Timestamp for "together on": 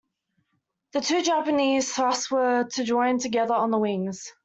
3.19-3.69